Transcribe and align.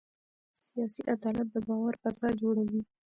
سیاسي 0.65 1.01
عدالت 1.13 1.47
د 1.51 1.55
باور 1.67 1.93
فضا 2.01 2.29
جوړوي 2.41 2.81